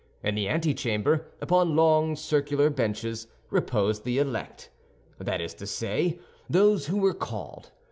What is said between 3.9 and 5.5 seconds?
the elect; that